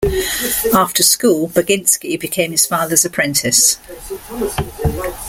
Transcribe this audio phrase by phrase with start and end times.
[0.73, 3.77] After school Baginski became his father's apprentice.